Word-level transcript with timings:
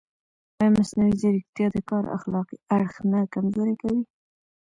ایا 0.59 0.69
مصنوعي 0.77 1.13
ځیرکتیا 1.21 1.67
د 1.73 1.77
کار 1.89 2.03
اخلاقي 2.17 2.57
اړخ 2.75 2.93
نه 3.11 3.19
کمزوری 3.33 3.75
کوي؟ 3.81 4.03